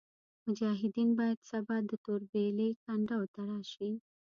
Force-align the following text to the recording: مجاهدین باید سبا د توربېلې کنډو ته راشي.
مجاهدین 0.45 1.09
باید 1.19 1.39
سبا 1.49 1.75
د 1.89 1.91
توربېلې 2.03 2.69
کنډو 2.85 3.21
ته 3.33 3.41
راشي. 3.49 3.91